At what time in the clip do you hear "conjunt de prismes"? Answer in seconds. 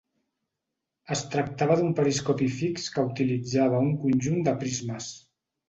4.07-5.15